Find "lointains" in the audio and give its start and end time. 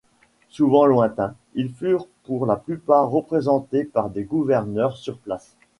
0.87-1.35